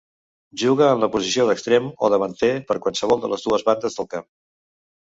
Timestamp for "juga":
0.61-0.87